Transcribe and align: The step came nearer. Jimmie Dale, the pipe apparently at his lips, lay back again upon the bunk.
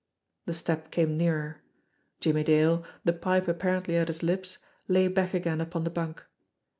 The 0.47 0.55
step 0.55 0.89
came 0.89 1.15
nearer. 1.15 1.61
Jimmie 2.21 2.43
Dale, 2.43 2.83
the 3.05 3.13
pipe 3.13 3.47
apparently 3.47 3.95
at 3.97 4.07
his 4.07 4.23
lips, 4.23 4.57
lay 4.87 5.07
back 5.07 5.35
again 5.35 5.61
upon 5.61 5.83
the 5.83 5.91
bunk. 5.91 6.23